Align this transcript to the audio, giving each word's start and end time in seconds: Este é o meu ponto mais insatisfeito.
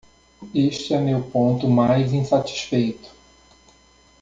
Este 0.55 0.95
é 0.95 0.97
o 0.97 1.03
meu 1.05 1.21
ponto 1.21 1.69
mais 1.69 2.11
insatisfeito. 2.11 3.11